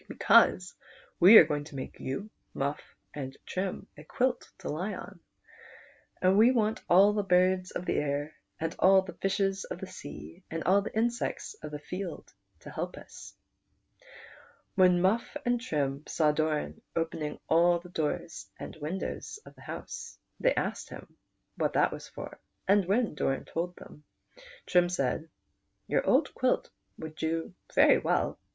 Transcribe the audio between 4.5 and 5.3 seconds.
to lie on,